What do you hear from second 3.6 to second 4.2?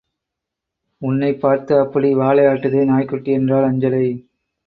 அஞ்சலை.